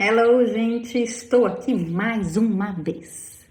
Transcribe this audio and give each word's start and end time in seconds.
Hello, 0.00 0.46
gente! 0.46 0.96
Estou 0.96 1.44
aqui 1.44 1.74
mais 1.74 2.36
uma 2.36 2.70
vez. 2.70 3.44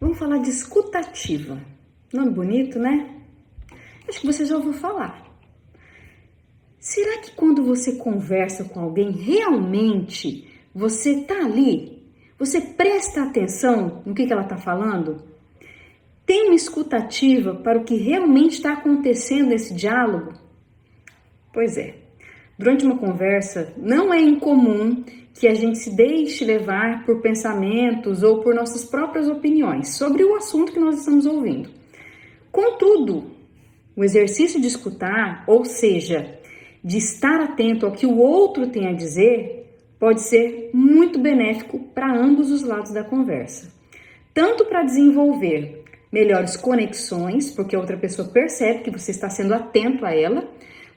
Vamos 0.00 0.16
falar 0.16 0.38
de 0.38 0.48
escutativa. 0.48 1.60
Nome 2.12 2.30
bonito, 2.30 2.78
né? 2.78 3.16
Acho 4.08 4.20
que 4.20 4.28
você 4.28 4.44
já 4.44 4.54
ouviu 4.54 4.74
falar. 4.74 5.26
Será 6.78 7.18
que 7.18 7.32
quando 7.32 7.64
você 7.64 7.96
conversa 7.96 8.62
com 8.62 8.78
alguém, 8.78 9.10
realmente 9.10 10.48
você 10.72 11.22
tá 11.22 11.44
ali? 11.44 12.00
Você 12.38 12.60
presta 12.60 13.24
atenção 13.24 14.04
no 14.06 14.14
que, 14.14 14.26
que 14.26 14.32
ela 14.32 14.44
está 14.44 14.56
falando? 14.56 15.24
Tem 16.24 16.44
uma 16.44 16.54
escutativa 16.54 17.56
para 17.56 17.80
o 17.80 17.84
que 17.84 17.96
realmente 17.96 18.52
está 18.52 18.74
acontecendo 18.74 19.48
nesse 19.48 19.74
diálogo? 19.74 20.32
Pois 21.52 21.76
é. 21.76 21.96
Durante 22.56 22.84
uma 22.84 22.98
conversa, 22.98 23.74
não 23.76 24.14
é 24.14 24.20
incomum 24.20 25.02
que 25.34 25.46
a 25.48 25.54
gente 25.54 25.78
se 25.78 25.94
deixe 25.94 26.44
levar 26.44 27.04
por 27.04 27.20
pensamentos 27.20 28.22
ou 28.22 28.42
por 28.42 28.54
nossas 28.54 28.84
próprias 28.84 29.28
opiniões 29.28 29.96
sobre 29.96 30.24
o 30.24 30.34
assunto 30.34 30.72
que 30.72 30.80
nós 30.80 30.98
estamos 30.98 31.26
ouvindo. 31.26 31.70
Contudo, 32.50 33.30
o 33.96 34.04
exercício 34.04 34.60
de 34.60 34.66
escutar, 34.66 35.44
ou 35.46 35.64
seja, 35.64 36.38
de 36.82 36.98
estar 36.98 37.40
atento 37.40 37.86
ao 37.86 37.92
que 37.92 38.06
o 38.06 38.18
outro 38.18 38.66
tem 38.66 38.88
a 38.88 38.92
dizer, 38.92 39.60
pode 39.98 40.22
ser 40.22 40.70
muito 40.72 41.18
benéfico 41.18 41.78
para 41.94 42.12
ambos 42.12 42.50
os 42.50 42.62
lados 42.62 42.92
da 42.92 43.04
conversa. 43.04 43.72
Tanto 44.32 44.64
para 44.64 44.82
desenvolver 44.82 45.84
melhores 46.10 46.56
conexões, 46.56 47.50
porque 47.50 47.76
a 47.76 47.78
outra 47.78 47.96
pessoa 47.96 48.28
percebe 48.28 48.80
que 48.80 48.90
você 48.90 49.10
está 49.10 49.28
sendo 49.28 49.54
atento 49.54 50.04
a 50.04 50.14
ela, 50.14 50.48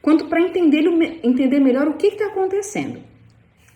quanto 0.02 0.28
para 0.28 0.42
entender, 0.42 0.84
entender 1.24 1.60
melhor 1.60 1.88
o 1.88 1.96
que 1.96 2.08
está 2.08 2.28
acontecendo. 2.28 3.13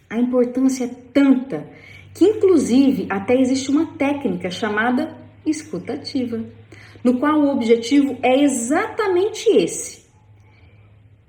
A 0.10 0.18
importância 0.18 0.86
é 0.86 0.88
tanta 1.14 1.68
que, 2.14 2.26
inclusive, 2.26 3.08
até 3.10 3.40
existe 3.40 3.70
uma 3.70 3.98
técnica 3.98 4.50
chamada 4.50 5.16
escutativa, 5.46 6.44
no 7.04 7.20
qual 7.20 7.40
o 7.40 7.52
objetivo 7.52 8.18
é 8.24 8.42
exatamente 8.42 9.50
esse. 9.50 10.08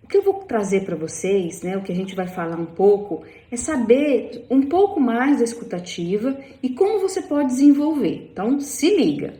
O 0.03 0.09
que 0.09 0.17
eu 0.17 0.23
vou 0.23 0.35
trazer 0.45 0.87
para 0.87 0.97
vocês, 0.97 1.61
né, 1.63 1.77
o 1.77 1.83
que 1.83 1.93
a 1.93 1.95
gente 1.95 2.15
vai 2.15 2.27
falar 2.27 2.59
um 2.59 2.65
pouco, 2.65 3.23
é 3.51 3.57
saber 3.57 4.47
um 4.51 4.63
pouco 4.63 4.99
mais 4.99 5.39
da 5.39 5.45
escutativa 5.45 6.35
e 6.63 6.71
como 6.71 7.01
você 7.01 7.21
pode 7.21 7.49
desenvolver. 7.49 8.31
Então, 8.33 8.59
se 8.59 8.97
liga. 8.97 9.35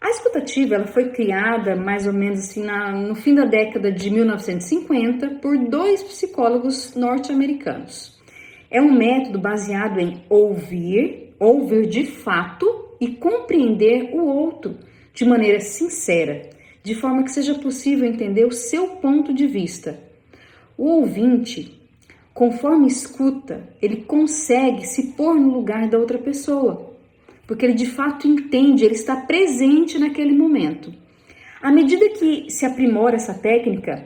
A 0.00 0.08
escutativa 0.10 0.74
ela 0.74 0.86
foi 0.86 1.10
criada 1.10 1.76
mais 1.76 2.06
ou 2.06 2.12
menos 2.12 2.40
assim 2.40 2.62
na, 2.62 2.92
no 2.92 3.14
fim 3.14 3.34
da 3.34 3.44
década 3.44 3.92
de 3.92 4.10
1950 4.10 5.40
por 5.42 5.56
dois 5.68 6.02
psicólogos 6.02 6.94
norte-americanos. 6.94 8.13
É 8.74 8.82
um 8.82 8.92
método 8.92 9.38
baseado 9.38 10.00
em 10.00 10.22
ouvir, 10.28 11.32
ouvir 11.38 11.86
de 11.86 12.04
fato 12.04 12.66
e 13.00 13.08
compreender 13.08 14.10
o 14.12 14.26
outro 14.26 14.76
de 15.14 15.24
maneira 15.24 15.60
sincera, 15.60 16.50
de 16.82 16.94
forma 16.94 17.22
que 17.22 17.30
seja 17.30 17.54
possível 17.54 18.04
entender 18.04 18.44
o 18.44 18.50
seu 18.50 18.88
ponto 18.96 19.32
de 19.32 19.46
vista. 19.46 19.98
O 20.76 20.88
ouvinte, 20.88 21.80
conforme 22.34 22.88
escuta, 22.88 23.62
ele 23.80 24.02
consegue 24.02 24.84
se 24.84 25.12
pôr 25.12 25.36
no 25.36 25.52
lugar 25.52 25.88
da 25.88 25.96
outra 25.96 26.18
pessoa 26.18 26.92
porque 27.46 27.64
ele 27.64 27.74
de 27.74 27.86
fato 27.86 28.26
entende, 28.26 28.84
ele 28.84 28.94
está 28.94 29.16
presente 29.16 29.98
naquele 29.98 30.32
momento. 30.32 30.92
À 31.62 31.70
medida 31.70 32.08
que 32.10 32.50
se 32.50 32.64
aprimora 32.64 33.16
essa 33.16 33.34
técnica, 33.34 34.04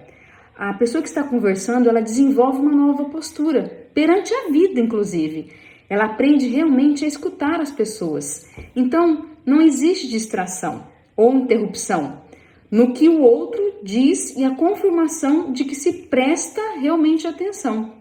a 0.57 0.75
pessoa 0.75 1.03
que 1.03 1.09
está 1.09 1.23
conversando, 1.23 1.89
ela 1.89 2.03
desenvolve 2.03 2.59
uma 2.59 2.75
nova 2.75 3.05
postura 3.05 3.78
perante 3.99 4.33
a 4.33 4.49
vida, 4.49 4.81
inclusive. 4.81 5.51
Ela 5.91 6.05
aprende 6.05 6.47
realmente 6.47 7.05
a 7.05 7.09
escutar 7.09 7.61
as 7.61 7.73
pessoas. 7.73 8.49
Então, 8.77 9.27
não 9.45 9.61
existe 9.61 10.07
distração 10.07 10.87
ou 11.17 11.35
interrupção 11.35 12.23
no 12.71 12.93
que 12.93 13.09
o 13.09 13.23
outro 13.23 13.61
diz 13.83 14.37
e 14.37 14.45
a 14.45 14.55
confirmação 14.55 15.53
de 15.53 15.65
que 15.65 15.75
se 15.75 16.07
presta 16.07 16.61
realmente 16.79 17.27
atenção. 17.27 17.93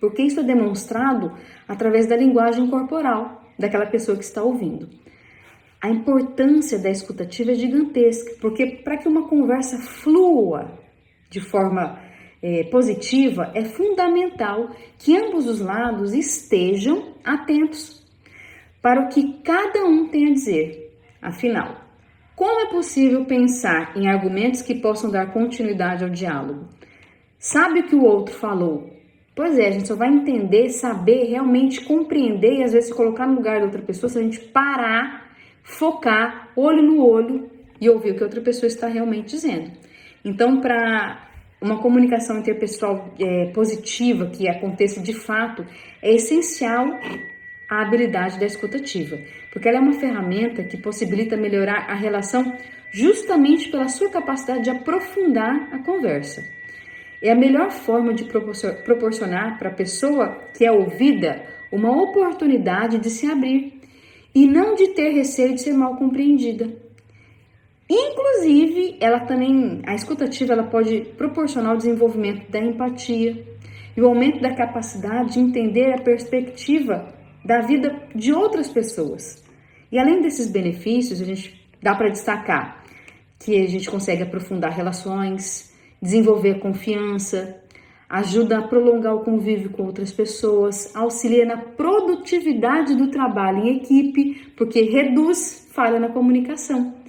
Porque 0.00 0.20
isso 0.20 0.40
é 0.40 0.42
demonstrado 0.42 1.32
através 1.68 2.08
da 2.08 2.16
linguagem 2.16 2.66
corporal 2.68 3.40
daquela 3.56 3.86
pessoa 3.86 4.18
que 4.18 4.24
está 4.24 4.42
ouvindo. 4.42 4.88
A 5.80 5.88
importância 5.88 6.76
da 6.76 6.90
escutativa 6.90 7.52
é 7.52 7.54
gigantesca, 7.54 8.32
porque 8.40 8.66
para 8.82 8.96
que 8.96 9.06
uma 9.06 9.28
conversa 9.28 9.78
flua 9.78 10.76
de 11.30 11.40
forma 11.40 12.09
é, 12.42 12.64
positiva, 12.64 13.50
é 13.54 13.64
fundamental 13.64 14.70
que 14.98 15.16
ambos 15.16 15.46
os 15.46 15.60
lados 15.60 16.12
estejam 16.12 17.14
atentos 17.24 18.04
para 18.80 19.02
o 19.02 19.08
que 19.08 19.42
cada 19.42 19.84
um 19.84 20.08
tem 20.08 20.28
a 20.28 20.32
dizer. 20.32 20.96
Afinal, 21.20 21.82
como 22.34 22.60
é 22.60 22.70
possível 22.70 23.24
pensar 23.26 23.96
em 23.96 24.08
argumentos 24.08 24.62
que 24.62 24.74
possam 24.74 25.10
dar 25.10 25.32
continuidade 25.32 26.02
ao 26.02 26.10
diálogo? 26.10 26.68
Sabe 27.38 27.80
o 27.80 27.86
que 27.86 27.94
o 27.94 28.04
outro 28.04 28.34
falou, 28.34 28.90
Pois 29.34 29.58
é, 29.58 29.68
a 29.68 29.70
gente 29.70 29.88
só 29.88 29.96
vai 29.96 30.08
entender, 30.08 30.68
saber, 30.68 31.24
realmente 31.24 31.82
compreender 31.84 32.58
e 32.58 32.62
às 32.62 32.74
vezes 32.74 32.90
se 32.90 32.94
colocar 32.94 33.26
no 33.26 33.36
lugar 33.36 33.58
da 33.58 33.64
outra 33.64 33.80
pessoa 33.80 34.10
se 34.10 34.18
a 34.18 34.22
gente 34.22 34.38
parar, 34.38 35.30
focar, 35.62 36.50
olho 36.54 36.82
no 36.82 37.02
olho 37.02 37.48
e 37.80 37.88
ouvir 37.88 38.10
o 38.10 38.16
que 38.16 38.22
a 38.22 38.26
outra 38.26 38.42
pessoa 38.42 38.66
está 38.66 38.86
realmente 38.86 39.30
dizendo. 39.30 39.70
Então, 40.22 40.60
para 40.60 41.29
uma 41.60 41.80
comunicação 41.80 42.38
interpessoal 42.38 43.14
é, 43.18 43.46
positiva 43.52 44.26
que 44.26 44.48
aconteça 44.48 45.00
de 45.00 45.12
fato, 45.12 45.66
é 46.02 46.14
essencial 46.14 46.98
a 47.68 47.82
habilidade 47.82 48.38
da 48.38 48.46
escutativa, 48.46 49.18
porque 49.52 49.68
ela 49.68 49.78
é 49.78 49.80
uma 49.80 49.92
ferramenta 49.92 50.64
que 50.64 50.76
possibilita 50.76 51.36
melhorar 51.36 51.90
a 51.90 51.94
relação 51.94 52.56
justamente 52.90 53.70
pela 53.70 53.88
sua 53.88 54.10
capacidade 54.10 54.64
de 54.64 54.70
aprofundar 54.70 55.68
a 55.72 55.78
conversa. 55.78 56.44
É 57.22 57.30
a 57.30 57.36
melhor 57.36 57.70
forma 57.70 58.14
de 58.14 58.24
proporcionar 58.24 59.58
para 59.58 59.68
a 59.68 59.74
pessoa 59.74 60.48
que 60.56 60.64
é 60.64 60.72
ouvida 60.72 61.44
uma 61.70 61.90
oportunidade 62.02 62.98
de 62.98 63.10
se 63.10 63.30
abrir 63.30 63.80
e 64.34 64.46
não 64.46 64.74
de 64.74 64.88
ter 64.88 65.10
receio 65.10 65.54
de 65.54 65.60
ser 65.60 65.74
mal 65.74 65.96
compreendida. 65.96 66.68
Inclusive, 67.92 68.98
ela 69.00 69.18
também, 69.18 69.82
a 69.84 69.96
escutativa, 69.96 70.52
ela 70.52 70.62
pode 70.62 71.00
proporcionar 71.18 71.74
o 71.74 71.76
desenvolvimento 71.76 72.48
da 72.48 72.60
empatia 72.60 73.44
e 73.96 74.00
o 74.00 74.06
aumento 74.06 74.40
da 74.40 74.54
capacidade 74.54 75.32
de 75.32 75.40
entender 75.40 75.92
a 75.92 76.00
perspectiva 76.00 77.12
da 77.44 77.62
vida 77.62 78.00
de 78.14 78.32
outras 78.32 78.68
pessoas. 78.68 79.42
E 79.90 79.98
além 79.98 80.20
desses 80.20 80.48
benefícios, 80.48 81.20
a 81.20 81.24
gente 81.24 81.60
dá 81.82 81.92
para 81.92 82.10
destacar 82.10 82.84
que 83.40 83.60
a 83.60 83.66
gente 83.66 83.90
consegue 83.90 84.22
aprofundar 84.22 84.70
relações, 84.70 85.74
desenvolver 86.00 86.60
confiança, 86.60 87.60
ajuda 88.08 88.58
a 88.58 88.68
prolongar 88.68 89.16
o 89.16 89.24
convívio 89.24 89.70
com 89.70 89.82
outras 89.84 90.12
pessoas, 90.12 90.94
auxilia 90.94 91.44
na 91.44 91.56
produtividade 91.56 92.94
do 92.94 93.10
trabalho 93.10 93.64
em 93.64 93.78
equipe, 93.78 94.52
porque 94.56 94.82
reduz 94.82 95.68
falha 95.72 95.98
na 95.98 96.10
comunicação. 96.10 96.99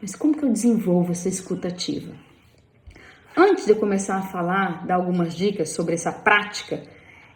Mas 0.00 0.14
como 0.14 0.36
que 0.36 0.44
eu 0.44 0.50
desenvolvo 0.50 1.12
essa 1.12 1.28
escutativa? 1.28 2.14
Antes 3.36 3.64
de 3.64 3.72
eu 3.72 3.76
começar 3.76 4.16
a 4.16 4.22
falar, 4.22 4.86
dar 4.86 4.96
algumas 4.96 5.34
dicas 5.34 5.70
sobre 5.70 5.94
essa 5.94 6.12
prática, 6.12 6.82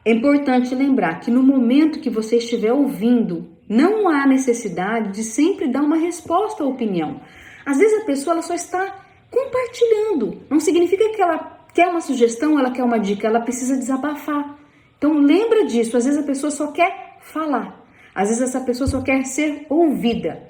é 0.05 0.13
importante 0.13 0.75
lembrar 0.75 1.21
que 1.21 1.31
no 1.31 1.43
momento 1.43 2.01
que 2.01 2.09
você 2.09 2.37
estiver 2.37 2.73
ouvindo, 2.73 3.49
não 3.69 4.09
há 4.09 4.27
necessidade 4.27 5.13
de 5.13 5.25
sempre 5.25 5.69
dar 5.69 5.83
uma 5.83 5.97
resposta 5.97 6.63
à 6.63 6.67
opinião. 6.67 7.21
Às 7.67 7.79
vezes 7.79 8.03
a 8.03 8.07
pessoa 8.07 8.35
ela 8.35 8.43
só 8.43 8.55
está 8.55 9.05
compartilhando. 9.31 10.43
Não 10.49 10.61
significa 10.61 11.11
que 11.11 11.21
ela 11.21 11.67
quer 11.75 11.89
uma 11.89 12.01
sugestão, 12.01 12.59
ela 12.59 12.71
quer 12.71 12.83
uma 12.83 12.99
dica, 12.99 13.27
ela 13.27 13.41
precisa 13.41 13.77
desabafar. 13.77 14.57
Então 14.97 15.13
lembra 15.13 15.67
disso, 15.67 15.97
às 15.97 16.05
vezes 16.05 16.21
a 16.21 16.27
pessoa 16.27 16.51
só 16.51 16.73
quer 16.73 17.19
falar. 17.21 17.85
Às 18.15 18.29
vezes 18.29 18.43
essa 18.43 18.61
pessoa 18.61 18.89
só 18.89 19.03
quer 19.03 19.25
ser 19.25 19.67
ouvida. 19.69 20.47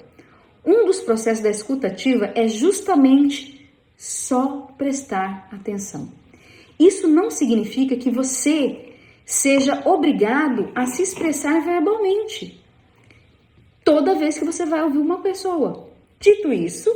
Um 0.69 0.85
dos 0.85 1.01
processos 1.01 1.43
da 1.43 1.49
escuta 1.49 1.87
ativa 1.87 2.31
é 2.35 2.47
justamente 2.47 3.67
só 3.97 4.67
prestar 4.77 5.49
atenção. 5.51 6.09
Isso 6.79 7.07
não 7.07 7.31
significa 7.31 7.95
que 7.95 8.11
você 8.11 8.93
seja 9.25 9.81
obrigado 9.83 10.69
a 10.75 10.85
se 10.85 11.01
expressar 11.01 11.59
verbalmente 11.65 12.63
toda 13.83 14.13
vez 14.13 14.37
que 14.37 14.45
você 14.45 14.63
vai 14.63 14.83
ouvir 14.83 14.99
uma 14.99 15.17
pessoa. 15.23 15.89
Dito 16.19 16.53
isso, 16.53 16.91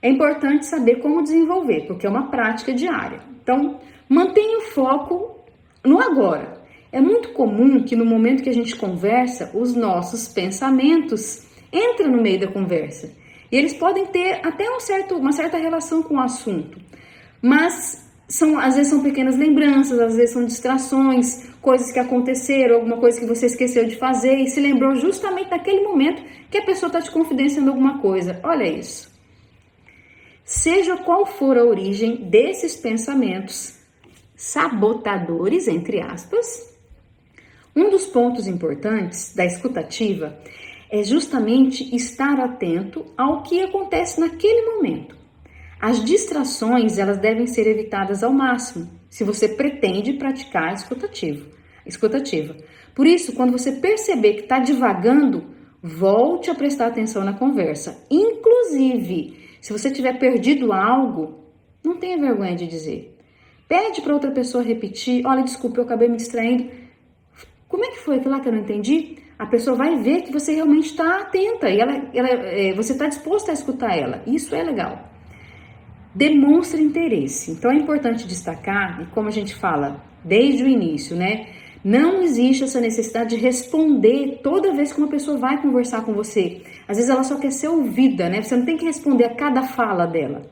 é 0.00 0.08
importante 0.08 0.64
saber 0.66 1.00
como 1.00 1.24
desenvolver, 1.24 1.88
porque 1.88 2.06
é 2.06 2.10
uma 2.10 2.30
prática 2.30 2.72
diária. 2.72 3.20
Então, 3.42 3.80
mantenha 4.08 4.58
o 4.58 4.70
foco 4.70 5.40
no 5.84 5.98
agora. 6.00 6.62
É 6.92 7.00
muito 7.00 7.30
comum 7.30 7.82
que 7.82 7.96
no 7.96 8.04
momento 8.04 8.44
que 8.44 8.48
a 8.48 8.54
gente 8.54 8.76
conversa, 8.76 9.50
os 9.52 9.74
nossos 9.74 10.28
pensamentos 10.28 11.50
entram 11.72 12.10
no 12.10 12.20
meio 12.20 12.40
da 12.40 12.48
conversa. 12.48 13.10
E 13.50 13.56
eles 13.56 13.74
podem 13.74 14.06
ter 14.06 14.40
até 14.46 14.70
um 14.70 14.80
certo, 14.80 15.16
uma 15.16 15.32
certa 15.32 15.58
relação 15.58 16.02
com 16.02 16.16
o 16.16 16.20
assunto. 16.20 16.78
Mas 17.40 18.10
são 18.28 18.58
às 18.58 18.76
vezes 18.76 18.90
são 18.90 19.02
pequenas 19.02 19.36
lembranças, 19.36 19.98
às 19.98 20.16
vezes 20.16 20.32
são 20.32 20.44
distrações, 20.44 21.48
coisas 21.60 21.92
que 21.92 21.98
aconteceram, 21.98 22.76
alguma 22.76 22.96
coisa 22.96 23.20
que 23.20 23.26
você 23.26 23.46
esqueceu 23.46 23.86
de 23.86 23.96
fazer 23.96 24.36
e 24.36 24.48
se 24.48 24.60
lembrou 24.60 24.94
justamente 24.96 25.50
naquele 25.50 25.82
momento 25.82 26.22
que 26.50 26.58
a 26.58 26.64
pessoa 26.64 26.88
está 26.88 27.00
te 27.00 27.10
confidenciando 27.10 27.70
alguma 27.70 27.98
coisa. 27.98 28.40
Olha 28.42 28.64
isso. 28.64 29.12
Seja 30.44 30.96
qual 30.96 31.26
for 31.26 31.58
a 31.58 31.64
origem 31.64 32.16
desses 32.16 32.74
pensamentos 32.74 33.74
sabotadores, 34.34 35.68
entre 35.68 36.00
aspas, 36.00 36.74
um 37.76 37.90
dos 37.90 38.06
pontos 38.06 38.46
importantes 38.46 39.34
da 39.34 39.44
escutativa 39.44 40.38
é 40.92 41.02
justamente 41.02 41.96
estar 41.96 42.38
atento 42.38 43.06
ao 43.16 43.42
que 43.42 43.62
acontece 43.62 44.20
naquele 44.20 44.74
momento. 44.74 45.16
As 45.80 46.04
distrações, 46.04 46.98
elas 46.98 47.16
devem 47.16 47.46
ser 47.46 47.66
evitadas 47.66 48.22
ao 48.22 48.30
máximo, 48.30 48.90
se 49.08 49.24
você 49.24 49.48
pretende 49.48 50.12
praticar 50.12 50.68
a 50.68 50.74
escutativa. 50.74 51.46
escutativa. 51.86 52.54
Por 52.94 53.06
isso, 53.06 53.32
quando 53.32 53.52
você 53.52 53.72
perceber 53.72 54.34
que 54.34 54.42
está 54.42 54.58
divagando, 54.58 55.46
volte 55.82 56.50
a 56.50 56.54
prestar 56.54 56.88
atenção 56.88 57.24
na 57.24 57.32
conversa. 57.32 58.06
Inclusive, 58.10 59.38
se 59.62 59.72
você 59.72 59.90
tiver 59.90 60.18
perdido 60.18 60.74
algo, 60.74 61.42
não 61.82 61.96
tenha 61.96 62.20
vergonha 62.20 62.54
de 62.54 62.66
dizer. 62.66 63.18
Pede 63.66 64.02
para 64.02 64.12
outra 64.12 64.30
pessoa 64.30 64.62
repetir. 64.62 65.26
Olha, 65.26 65.42
desculpa, 65.42 65.80
eu 65.80 65.84
acabei 65.84 66.06
me 66.06 66.18
distraindo. 66.18 66.70
Como 67.66 67.82
é 67.82 67.88
que 67.88 67.98
foi 67.98 68.16
aquilo 68.16 68.32
lá 68.32 68.40
que 68.40 68.48
eu 68.48 68.52
não 68.52 68.60
entendi? 68.60 69.21
A 69.42 69.46
pessoa 69.46 69.76
vai 69.76 69.96
ver 69.96 70.22
que 70.22 70.32
você 70.32 70.54
realmente 70.54 70.90
está 70.90 71.20
atenta 71.20 71.68
e 71.68 71.80
ela, 71.80 71.92
ela, 72.14 72.28
é, 72.28 72.72
você 72.74 72.92
está 72.92 73.06
disposto 73.06 73.50
a 73.50 73.52
escutar 73.52 73.96
ela. 73.96 74.22
Isso 74.26 74.54
é 74.54 74.62
legal 74.62 75.12
demonstra 76.14 76.80
interesse. 76.80 77.50
Então 77.50 77.70
é 77.70 77.74
importante 77.76 78.26
destacar, 78.26 79.02
e 79.02 79.06
como 79.06 79.28
a 79.28 79.30
gente 79.30 79.54
fala 79.54 80.02
desde 80.24 80.62
o 80.62 80.68
início, 80.68 81.16
né? 81.16 81.46
Não 81.84 82.22
existe 82.22 82.62
essa 82.62 82.80
necessidade 82.80 83.30
de 83.30 83.42
responder 83.42 84.40
toda 84.42 84.72
vez 84.72 84.92
que 84.92 85.00
uma 85.00 85.08
pessoa 85.08 85.36
vai 85.36 85.60
conversar 85.60 86.04
com 86.04 86.12
você. 86.12 86.62
Às 86.86 86.96
vezes 86.96 87.10
ela 87.10 87.24
só 87.24 87.36
quer 87.36 87.50
ser 87.50 87.68
ouvida, 87.68 88.28
né? 88.28 88.40
Você 88.40 88.56
não 88.56 88.64
tem 88.64 88.76
que 88.76 88.84
responder 88.84 89.24
a 89.24 89.34
cada 89.34 89.62
fala 89.62 90.06
dela. 90.06 90.42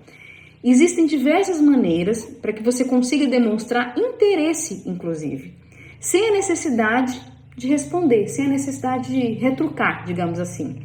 Existem 0.63 1.07
diversas 1.07 1.61
maneiras 1.61 2.25
para 2.25 2.53
que 2.53 2.63
você 2.63 2.85
consiga 2.85 3.27
demonstrar 3.27 3.95
interesse, 3.97 4.83
inclusive, 4.87 5.55
sem 6.01 6.29
a 6.29 6.33
necessidade 6.33 7.21
de 7.61 7.69
responder, 7.69 8.27
sem 8.27 8.47
a 8.47 8.49
necessidade 8.49 9.13
de 9.13 9.35
retrucar, 9.35 10.05
digamos 10.07 10.41
assim. 10.41 10.81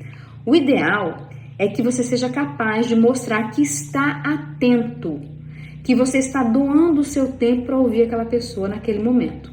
O 0.45 0.53
ideal 0.53 1.29
é 1.57 1.69
que 1.69 1.81
você 1.81 2.03
seja 2.03 2.29
capaz 2.29 2.85
de 2.85 2.97
mostrar 2.97 3.49
que 3.51 3.61
está 3.61 4.21
atento, 4.25 5.21
que 5.81 5.95
você 5.95 6.17
está 6.17 6.43
doando 6.43 6.99
o 6.99 7.03
seu 7.05 7.31
tempo 7.31 7.67
para 7.67 7.79
ouvir 7.79 8.03
aquela 8.03 8.25
pessoa 8.25 8.67
naquele 8.67 9.01
momento. 9.01 9.49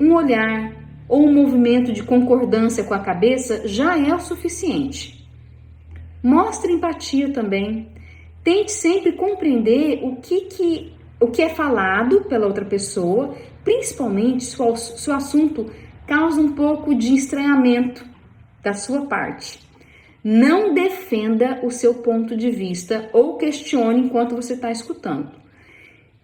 Um 0.00 0.14
olhar 0.14 0.72
ou 1.06 1.26
um 1.28 1.34
movimento 1.34 1.92
de 1.92 2.02
concordância 2.02 2.84
com 2.84 2.94
a 2.94 3.00
cabeça 3.00 3.68
já 3.68 3.98
é 3.98 4.14
o 4.14 4.18
suficiente. 4.18 5.28
Mostre 6.22 6.72
empatia 6.72 7.30
também. 7.32 7.88
Tente 8.42 8.72
sempre 8.72 9.12
compreender 9.12 10.00
o 10.02 10.16
que, 10.16 10.42
que, 10.42 10.92
o 11.20 11.26
que 11.26 11.42
é 11.42 11.50
falado 11.50 12.22
pela 12.22 12.46
outra 12.46 12.64
pessoa, 12.64 13.34
principalmente 13.62 14.44
se 14.44 14.60
o, 14.60 15.12
assunto 15.12 15.66
causa 16.06 16.40
um 16.40 16.52
pouco 16.52 16.94
de 16.94 17.14
estranhamento 17.14 18.06
da 18.62 18.72
sua 18.72 19.06
parte. 19.06 19.60
Não 20.22 20.74
defenda 20.74 21.60
o 21.62 21.70
seu 21.70 21.94
ponto 21.94 22.36
de 22.36 22.50
vista 22.50 23.08
ou 23.12 23.36
questione 23.36 24.00
enquanto 24.00 24.34
você 24.34 24.54
está 24.54 24.70
escutando. 24.70 25.30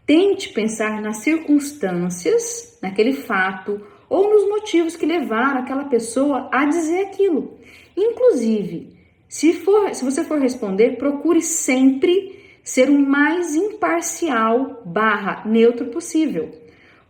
Tente 0.05 0.49
pensar 0.49 1.01
nas 1.01 1.19
circunstâncias, 1.19 2.79
naquele 2.83 3.13
fato 3.13 3.81
ou 4.09 4.29
nos 4.29 4.49
motivos 4.49 4.97
que 4.97 5.07
levaram 5.07 5.61
aquela 5.61 5.85
pessoa 5.85 6.49
a 6.53 6.65
dizer 6.65 7.07
aquilo. 7.07 7.57
Inclusive, 7.97 8.93
se, 9.29 9.53
for, 9.53 9.95
se 9.95 10.05
você 10.05 10.25
for 10.25 10.39
responder, 10.41 10.97
procure 10.97 11.41
sempre 11.41 12.43
ser 12.65 12.91
o 12.91 12.99
mais 12.99 13.55
imparcial 13.55 14.83
barra 14.85 15.45
neutro 15.47 15.87
possível. 15.87 16.51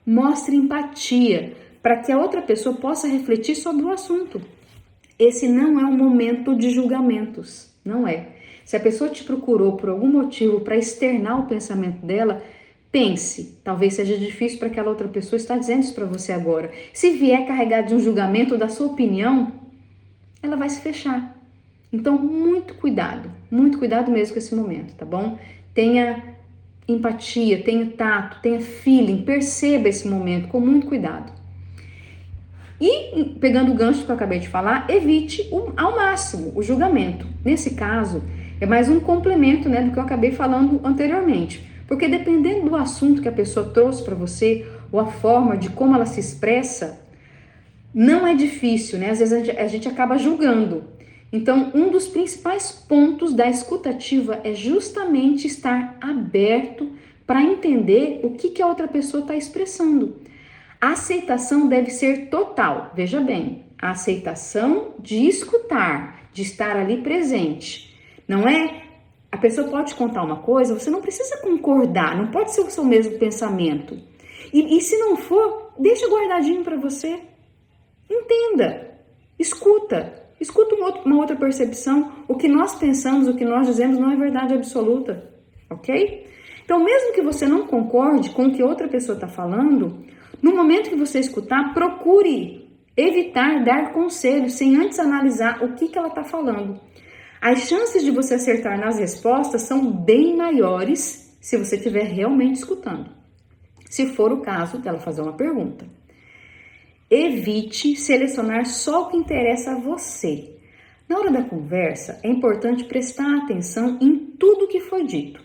Mostre 0.07 0.55
empatia 0.55 1.57
para 1.83 1.97
que 1.97 2.13
a 2.13 2.19
outra 2.19 2.41
pessoa 2.41 2.77
possa 2.77 3.09
refletir 3.09 3.57
sobre 3.57 3.85
o 3.85 3.91
assunto. 3.91 4.41
Esse 5.19 5.49
não 5.49 5.81
é 5.81 5.85
um 5.85 5.97
momento 5.97 6.55
de 6.55 6.71
julgamentos, 6.71 7.71
não 7.85 8.07
é. 8.07 8.29
Se 8.65 8.77
a 8.77 8.81
pessoa 8.81 9.11
te 9.11 9.25
procurou 9.25 9.77
por 9.77 9.89
algum 9.89 10.07
motivo 10.07 10.61
para 10.61 10.77
externar 10.77 11.41
o 11.41 11.47
pensamento 11.47 12.05
dela, 12.07 12.43
pense, 12.91 13.59
talvez 13.65 13.95
seja 13.95 14.17
difícil 14.17 14.59
para 14.59 14.69
aquela 14.69 14.91
outra 14.91 15.09
pessoa 15.09 15.37
estar 15.37 15.59
dizendo 15.59 15.83
isso 15.83 15.95
para 15.95 16.07
você 16.07 16.33
agora. 16.33 16.71
Se 16.93 17.11
vier 17.11 17.47
carregar 17.47 17.83
de 17.83 17.95
um 17.95 18.01
julgamento 18.01 18.57
da 18.57 18.69
sua 18.69 18.87
opinião, 18.87 19.53
ela 20.43 20.57
vai 20.57 20.69
se 20.69 20.81
fechar. 20.81 21.37
Então, 21.93 22.17
muito 22.17 22.75
cuidado, 22.75 23.31
muito 23.51 23.79
cuidado 23.79 24.11
mesmo 24.11 24.35
com 24.35 24.39
esse 24.39 24.55
momento, 24.55 24.95
tá 24.95 25.05
bom? 25.05 25.39
Tenha 25.75 26.37
empatia, 26.87 27.63
tenha 27.63 27.87
tato, 27.87 28.41
tenha 28.41 28.61
feeling, 28.61 29.23
perceba 29.23 29.89
esse 29.89 30.09
momento 30.09 30.49
com 30.49 30.61
muito 30.61 30.87
cuidado. 30.87 31.42
E, 32.83 33.37
pegando 33.39 33.71
o 33.71 33.77
gancho 33.77 34.05
que 34.05 34.11
eu 34.11 34.15
acabei 34.17 34.41
de 34.41 34.49
falar, 34.49 34.87
evite 34.91 35.49
o, 35.53 35.73
ao 35.77 35.95
máximo 35.95 36.53
o 36.57 36.65
julgamento. 36.65 37.29
Nesse 37.45 37.77
caso, 37.77 38.25
é 38.61 38.67
mais 38.67 38.89
um 38.89 38.99
complemento 38.99 39.69
né, 39.69 39.83
do 39.83 39.93
que 39.93 39.99
eu 40.01 40.03
acabei 40.03 40.33
falando 40.33 40.81
anteriormente. 40.83 41.65
Porque 41.87 42.09
dependendo 42.09 42.71
do 42.71 42.75
assunto 42.75 43.23
que 43.23 43.29
a 43.29 43.33
pessoa 43.33 43.71
trouxe 43.71 44.03
para 44.03 44.17
você, 44.17 44.67
ou 44.91 44.99
a 44.99 45.07
forma 45.07 45.57
de 45.57 45.71
como 45.71 45.95
ela 45.95 46.07
se 46.07 46.19
expressa, 46.19 47.01
não 47.95 48.27
é 48.27 48.35
difícil, 48.35 48.99
né? 48.99 49.11
Às 49.11 49.21
vezes 49.21 49.33
a 49.33 49.39
gente, 49.39 49.51
a 49.57 49.67
gente 49.69 49.87
acaba 49.87 50.19
julgando. 50.19 50.83
Então, 51.33 51.71
um 51.73 51.89
dos 51.89 52.09
principais 52.09 52.73
pontos 52.73 53.33
da 53.33 53.49
escutativa 53.49 54.41
é 54.43 54.55
justamente 54.55 55.47
estar 55.47 55.97
aberto 56.01 56.91
para 57.25 57.45
entender 57.45 58.21
o 58.25 58.31
que, 58.31 58.49
que 58.49 58.61
a 58.61 58.67
outra 58.67 58.89
pessoa 58.89 59.21
está 59.21 59.37
expressando. 59.37 60.17
A 60.83 60.95
aceitação 60.95 61.69
deve 61.69 61.93
ser 61.93 62.29
total. 62.29 62.91
Veja 62.93 63.21
bem, 63.21 63.67
a 63.81 63.93
aceitação 63.93 64.97
de 64.99 65.29
escutar, 65.29 66.29
de 66.33 66.43
estar 66.43 66.77
ali 66.77 67.01
presente. 67.03 67.97
Não 68.27 68.49
é 68.49 68.83
a 69.31 69.37
pessoa 69.39 69.69
pode 69.69 69.95
contar 69.95 70.25
uma 70.25 70.41
coisa, 70.43 70.77
você 70.77 70.91
não 70.91 71.01
precisa 71.01 71.37
concordar, 71.39 72.17
não 72.17 72.33
pode 72.33 72.53
ser 72.53 72.63
o 72.63 72.71
seu 72.71 72.85
mesmo 72.85 73.17
pensamento. 73.17 73.97
E, 74.53 74.77
e 74.77 74.81
se 74.81 74.99
não 74.99 75.17
for, 75.17 75.73
deixa 75.79 76.09
guardadinho 76.09 76.65
para 76.65 76.77
você. 76.77 77.21
Entenda, 78.11 78.91
escuta, 79.39 80.13
escuta 80.41 80.75
uma 80.75 80.87
outra, 80.87 81.03
uma 81.05 81.17
outra 81.17 81.37
percepção. 81.37 82.13
O 82.27 82.35
que 82.35 82.49
nós 82.49 82.75
pensamos, 82.75 83.29
o 83.29 83.37
que 83.37 83.45
nós 83.45 83.69
dizemos 83.69 83.99
não 83.99 84.11
é 84.11 84.17
verdade 84.17 84.53
absoluta, 84.53 85.31
ok? 85.71 86.27
Então, 86.65 86.83
mesmo 86.83 87.15
que 87.15 87.23
você 87.23 87.47
não 87.47 87.69
concorde 87.69 88.31
com 88.31 88.47
o 88.47 88.53
que 88.53 88.65
outra 88.65 88.89
pessoa 88.89 89.15
está 89.15 89.29
falando, 89.29 90.05
no 90.43 90.55
momento 90.55 90.91
que 90.91 90.97
você 90.97 91.21
escutar, 91.21 91.73
procure 91.73 92.69
evitar 92.97 93.65
dar 93.65 93.93
conselhos 93.93 94.55
sem 94.55 94.77
antes 94.77 94.99
analisar 94.99 95.63
o 95.63 95.75
que, 95.75 95.89
que 95.89 95.97
ela 95.97 96.09
está 96.09 96.25
falando. 96.25 96.81
As 97.41 97.61
chances 97.61 98.05
de 98.05 98.11
você 98.11 98.35
acertar 98.35 98.79
nas 98.79 98.99
respostas 98.99 99.63
são 99.63 99.91
bem 99.91 100.37
maiores 100.37 101.37
se 101.41 101.57
você 101.57 101.77
estiver 101.77 102.05
realmente 102.05 102.57
escutando. 102.57 103.11
Se 103.89 104.07
for 104.07 104.33
o 104.33 104.41
caso 104.41 104.79
dela 104.79 104.99
fazer 104.99 105.23
uma 105.23 105.33
pergunta. 105.33 105.87
Evite 107.11 107.97
selecionar 107.97 108.67
só 108.67 109.03
o 109.03 109.11
que 109.11 109.17
interessa 109.17 109.73
a 109.73 109.79
você. 109.79 110.57
Na 111.09 111.19
hora 111.19 111.31
da 111.31 111.43
conversa, 111.43 112.19
é 112.23 112.29
importante 112.29 112.85
prestar 112.85 113.39
atenção 113.39 113.99
em 114.01 114.17
tudo 114.39 114.69
que 114.69 114.81
foi 114.81 115.05
dito. 115.05 115.43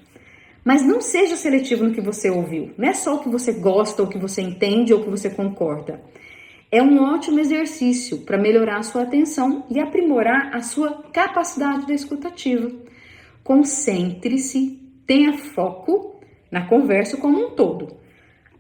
Mas 0.68 0.86
não 0.86 1.00
seja 1.00 1.38
seletivo 1.38 1.86
no 1.86 1.94
que 1.94 2.02
você 2.02 2.30
ouviu. 2.30 2.74
Não 2.78 2.90
é 2.90 2.94
só 2.94 3.16
o 3.16 3.20
que 3.20 3.30
você 3.30 3.54
gosta, 3.54 4.02
ou 4.02 4.10
que 4.10 4.18
você 4.18 4.42
entende, 4.42 4.94
ou 4.94 5.02
que 5.02 5.10
você 5.10 5.30
concorda. 5.30 6.02
É 6.70 6.84
um 6.84 7.02
ótimo 7.02 7.40
exercício 7.40 8.18
para 8.26 8.38
melhorar 8.38 8.80
a 8.80 8.84
sua 8.84 9.04
atenção 9.04 9.66
e 9.70 9.80
aprimorar 9.80 10.54
a 10.54 10.60
sua 10.60 11.04
capacidade 11.14 11.86
de 11.86 11.94
escutativa. 11.94 12.70
Concentre-se, 13.46 14.78
tenha 15.06 15.38
foco 15.38 16.20
na 16.52 16.68
conversa 16.68 17.16
como 17.16 17.48
um 17.48 17.52
todo, 17.52 17.96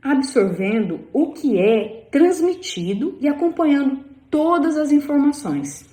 absorvendo 0.01 1.01
o 1.11 1.33
que 1.33 1.59
é 1.59 2.07
transmitido 2.09 3.17
e 3.19 3.27
acompanhando 3.27 3.99
todas 4.31 4.77
as 4.77 4.93
informações. 4.93 5.85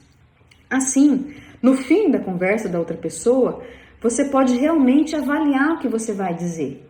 Assim, 0.71 1.35
no 1.61 1.75
fim 1.75 2.09
da 2.09 2.21
conversa 2.21 2.69
da 2.69 2.79
outra 2.79 2.97
pessoa, 2.97 3.65
você 4.05 4.27
pode 4.27 4.55
realmente 4.59 5.17
avaliar 5.17 5.73
o 5.73 5.79
que 5.79 5.89
você 5.89 6.13
vai 6.13 6.35
dizer. 6.35 6.87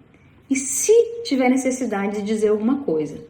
E 0.51 0.57
se 0.57 0.93
tiver 1.23 1.49
necessidade 1.49 2.17
de 2.17 2.23
dizer 2.23 2.49
alguma 2.49 2.83
coisa. 2.83 3.25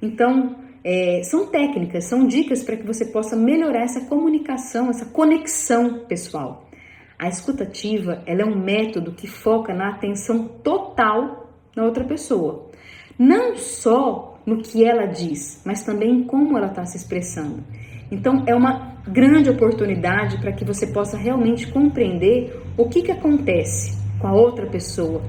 Então, 0.00 0.56
é, 0.82 1.22
são 1.22 1.46
técnicas, 1.48 2.04
são 2.04 2.26
dicas 2.26 2.64
para 2.64 2.78
que 2.78 2.86
você 2.86 3.04
possa 3.04 3.36
melhorar 3.36 3.82
essa 3.82 4.00
comunicação, 4.06 4.88
essa 4.88 5.04
conexão 5.04 6.06
pessoal. 6.06 6.70
A 7.18 7.28
escutativa 7.28 8.22
ela 8.24 8.40
é 8.40 8.44
um 8.46 8.58
método 8.58 9.12
que 9.12 9.26
foca 9.26 9.74
na 9.74 9.90
atenção 9.90 10.48
total 10.64 11.52
na 11.76 11.84
outra 11.84 12.04
pessoa. 12.04 12.70
Não 13.18 13.54
só 13.54 14.40
no 14.46 14.62
que 14.62 14.82
ela 14.82 15.04
diz, 15.04 15.60
mas 15.62 15.82
também 15.82 16.10
em 16.10 16.24
como 16.24 16.56
ela 16.56 16.68
está 16.68 16.86
se 16.86 16.96
expressando. 16.96 17.62
Então, 18.10 18.44
é 18.46 18.54
uma 18.54 18.96
grande 19.06 19.50
oportunidade 19.50 20.38
para 20.38 20.52
que 20.52 20.64
você 20.64 20.86
possa 20.86 21.16
realmente 21.16 21.66
compreender 21.68 22.60
o 22.76 22.88
que, 22.88 23.02
que 23.02 23.12
acontece 23.12 23.96
com 24.18 24.26
a 24.26 24.32
outra 24.32 24.66
pessoa 24.66 25.22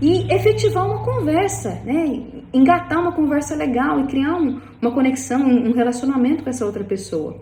e 0.00 0.32
efetivar 0.32 0.86
uma 0.86 1.04
conversa, 1.04 1.80
né? 1.84 2.22
engatar 2.52 3.00
uma 3.00 3.12
conversa 3.12 3.54
legal 3.54 4.00
e 4.00 4.06
criar 4.06 4.34
um, 4.36 4.60
uma 4.80 4.92
conexão, 4.92 5.42
um 5.42 5.72
relacionamento 5.72 6.42
com 6.42 6.50
essa 6.50 6.64
outra 6.64 6.82
pessoa. 6.82 7.40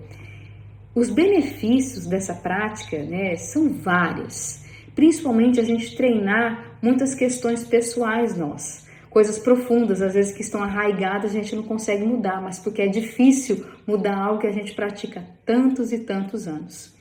Os 0.94 1.08
benefícios 1.08 2.06
dessa 2.06 2.34
prática 2.34 2.98
né, 2.98 3.36
são 3.36 3.72
vários, 3.74 4.64
principalmente 4.94 5.60
a 5.60 5.64
gente 5.64 5.96
treinar 5.96 6.76
muitas 6.82 7.14
questões 7.14 7.64
pessoais 7.64 8.36
nossas 8.36 8.87
coisas 9.10 9.38
profundas, 9.38 10.02
às 10.02 10.14
vezes 10.14 10.32
que 10.32 10.42
estão 10.42 10.62
arraigadas, 10.62 11.30
a 11.30 11.34
gente 11.34 11.54
não 11.56 11.62
consegue 11.62 12.04
mudar, 12.04 12.40
mas 12.42 12.58
porque 12.58 12.82
é 12.82 12.86
difícil 12.86 13.64
mudar 13.86 14.16
algo 14.16 14.40
que 14.40 14.46
a 14.46 14.52
gente 14.52 14.74
pratica 14.74 15.24
tantos 15.44 15.92
e 15.92 15.98
tantos 16.00 16.46
anos. 16.46 16.94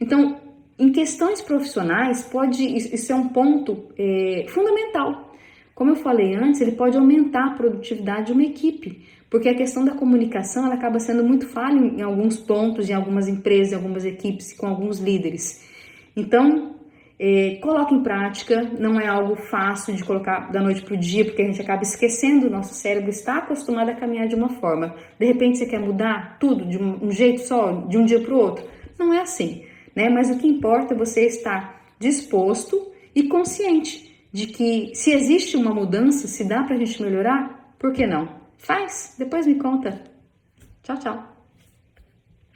Então, 0.00 0.40
em 0.78 0.92
questões 0.92 1.42
profissionais, 1.42 2.22
pode 2.22 2.64
isso 2.64 3.12
é 3.12 3.16
um 3.16 3.28
ponto 3.28 3.88
é, 3.98 4.46
fundamental. 4.48 5.34
Como 5.74 5.90
eu 5.90 5.96
falei 5.96 6.34
antes, 6.34 6.60
ele 6.60 6.72
pode 6.72 6.96
aumentar 6.96 7.46
a 7.46 7.54
produtividade 7.54 8.26
de 8.26 8.32
uma 8.32 8.44
equipe, 8.44 9.06
porque 9.30 9.48
a 9.48 9.54
questão 9.54 9.84
da 9.84 9.92
comunicação 9.92 10.64
ela 10.66 10.74
acaba 10.74 10.98
sendo 10.98 11.22
muito 11.24 11.48
falha 11.48 11.78
em 11.78 12.02
alguns 12.02 12.36
pontos, 12.36 12.88
em 12.88 12.94
algumas 12.94 13.28
empresas, 13.28 13.72
em 13.72 13.76
algumas 13.76 14.04
equipes, 14.04 14.52
com 14.52 14.66
alguns 14.66 14.98
líderes. 14.98 15.64
Então, 16.16 16.77
é, 17.18 17.56
coloque 17.60 17.94
em 17.94 18.02
prática, 18.02 18.62
não 18.78 19.00
é 19.00 19.06
algo 19.06 19.34
fácil 19.34 19.94
de 19.94 20.04
colocar 20.04 20.52
da 20.52 20.62
noite 20.62 20.82
para 20.82 20.94
o 20.94 20.96
dia, 20.96 21.24
porque 21.24 21.42
a 21.42 21.46
gente 21.46 21.60
acaba 21.60 21.82
esquecendo, 21.82 22.46
o 22.46 22.50
nosso 22.50 22.74
cérebro 22.74 23.10
está 23.10 23.38
acostumado 23.38 23.90
a 23.90 23.94
caminhar 23.94 24.28
de 24.28 24.36
uma 24.36 24.50
forma. 24.50 24.94
De 25.18 25.26
repente 25.26 25.58
você 25.58 25.66
quer 25.66 25.80
mudar 25.80 26.38
tudo 26.38 26.64
de 26.64 26.78
um, 26.78 27.10
jeito 27.10 27.40
só, 27.40 27.72
de 27.88 27.98
um 27.98 28.04
dia 28.04 28.20
para 28.20 28.32
o 28.32 28.38
outro. 28.38 28.64
Não 28.96 29.12
é 29.12 29.20
assim, 29.20 29.64
né? 29.96 30.08
Mas 30.08 30.30
o 30.30 30.38
que 30.38 30.46
importa 30.46 30.94
é 30.94 30.96
você 30.96 31.26
estar 31.26 31.82
disposto 31.98 32.92
e 33.14 33.24
consciente 33.24 34.08
de 34.32 34.46
que 34.46 34.92
se 34.94 35.10
existe 35.10 35.56
uma 35.56 35.74
mudança, 35.74 36.28
se 36.28 36.44
dá 36.44 36.62
para 36.62 36.76
a 36.76 36.78
gente 36.78 37.02
melhorar, 37.02 37.74
por 37.78 37.92
que 37.92 38.06
não? 38.06 38.28
Faz, 38.58 39.16
depois 39.18 39.46
me 39.46 39.56
conta. 39.56 40.00
Tchau, 40.82 40.98
tchau. 40.98 41.37